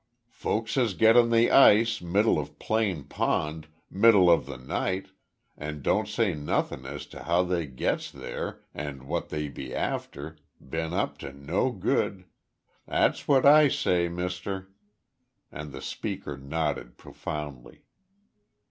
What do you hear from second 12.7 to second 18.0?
That's what I say, muster." And the speaker nodded profoundly.